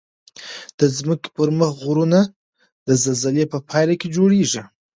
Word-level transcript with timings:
د 0.79 0.81
ځمکې 0.97 1.29
پر 1.35 1.49
مخ 1.59 1.71
غرونه 1.83 2.19
د 2.87 2.89
زلزلې 3.03 3.45
په 3.53 3.57
پایله 3.69 3.95
کې 4.01 4.07
جوړیږي. 4.15 4.63